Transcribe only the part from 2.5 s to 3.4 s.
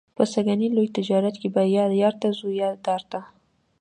یا دار ته.